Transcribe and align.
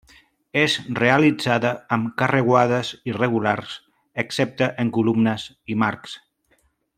És 0.59 0.77
realitzada 0.99 1.73
amb 1.97 2.09
carreuades 2.21 2.91
irregulars 3.11 3.75
excepte 4.25 4.71
en 4.85 4.93
columnes 4.97 5.47
i 5.75 5.79
marcs. 5.85 6.19